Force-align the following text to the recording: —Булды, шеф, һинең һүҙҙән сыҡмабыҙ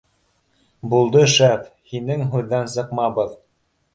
—Булды, 0.93 1.25
шеф, 1.33 1.67
һинең 1.93 2.25
һүҙҙән 2.33 2.71
сыҡмабыҙ 2.79 3.37